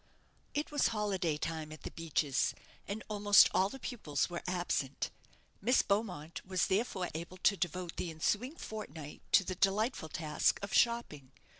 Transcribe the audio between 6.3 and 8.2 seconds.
was, therefore, able to devote the